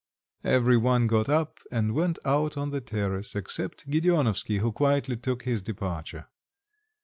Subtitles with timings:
[0.43, 5.15] Every one got up and went out on to the terrace, except Gedeonovsky, who quietly
[5.15, 6.25] took his departure.